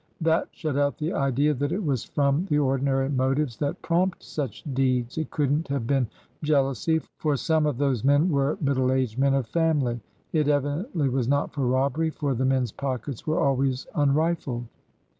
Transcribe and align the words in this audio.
That 0.19 0.47
shut 0.51 0.77
out 0.77 0.97
the 0.97 1.13
idea 1.13 1.53
that 1.53 1.71
it 1.71 1.83
was 1.85 2.03
from 2.03 2.45
the 2.49 2.57
ordinary 2.57 3.07
motives 3.07 3.57
that 3.57 3.83
prompt 3.83 4.23
such 4.23 4.63
deeds. 4.73 5.15
It 5.15 5.29
could 5.29 5.51
n't 5.51 5.67
have 5.67 5.85
been 5.85 6.07
jealousy, 6.41 7.01
for 7.19 7.35
some 7.37 7.67
of 7.67 7.77
those 7.77 8.03
men 8.03 8.31
were 8.31 8.57
middle 8.59 8.91
aged 8.91 9.19
men 9.19 9.35
of 9.35 9.45
family. 9.45 9.99
It 10.33 10.47
evidently 10.47 11.07
was 11.07 11.27
not 11.27 11.53
for 11.53 11.67
robbery, 11.67 12.09
for 12.09 12.33
the 12.33 12.45
men's 12.45 12.71
pockets 12.71 13.27
were 13.27 13.39
always 13.39 13.85
unrified." 13.93 14.63